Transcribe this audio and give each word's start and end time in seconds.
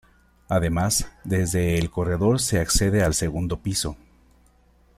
Además, 0.49 1.11
desde 1.23 1.77
el 1.77 1.91
corredor 1.91 2.39
se 2.39 2.59
accede 2.59 3.03
al 3.03 3.13
segundo 3.13 3.61
piso. 3.61 3.97